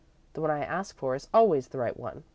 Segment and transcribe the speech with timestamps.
[0.33, 2.23] The one I ask for is always the right one.